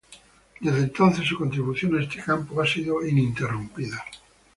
Desde 0.59 0.79
entonces, 0.79 1.27
su 1.27 1.37
contribución 1.37 1.93
en 1.95 2.01
este 2.01 2.23
campo 2.23 2.59
ha 2.59 2.65
sido 2.65 3.05
ininterrumpida. 3.05 4.03